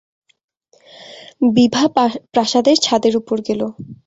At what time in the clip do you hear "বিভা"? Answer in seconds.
1.55-1.83